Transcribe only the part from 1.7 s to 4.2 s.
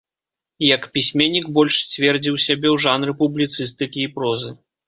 сцвердзіў сябе ў жанры публіцыстыкі і